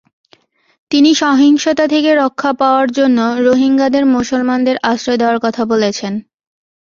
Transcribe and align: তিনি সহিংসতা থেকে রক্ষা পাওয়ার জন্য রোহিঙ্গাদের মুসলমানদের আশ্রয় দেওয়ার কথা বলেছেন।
তিনি 0.91 1.11
সহিংসতা 1.15 1.85
থেকে 1.87 2.11
রক্ষা 2.15 2.51
পাওয়ার 2.53 2.87
জন্য 2.91 3.17
রোহিঙ্গাদের 3.39 4.03
মুসলমানদের 4.07 4.75
আশ্রয় 4.83 5.17
দেওয়ার 5.17 5.39
কথা 5.39 5.63
বলেছেন। 5.65 6.13